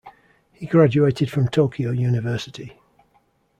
He 0.51 0.65
graduated 0.65 1.29
from 1.29 1.47
Tokyo 1.47 1.91
University. 1.91 2.73